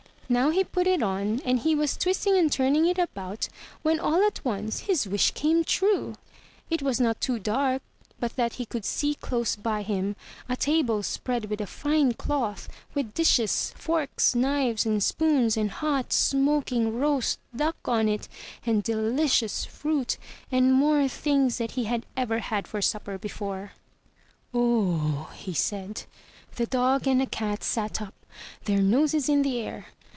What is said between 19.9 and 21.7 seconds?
HALLS fruit, and more things than